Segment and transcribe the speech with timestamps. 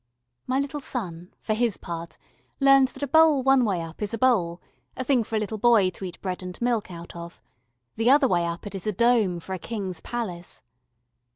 [0.47, 2.17] My little son, for his part,
[2.59, 4.59] learned that a bowl one way up is a bowl,
[4.97, 7.39] a thing for a little boy to eat bread and milk out of;
[7.97, 10.63] the other way up it is a dome for a king's palace.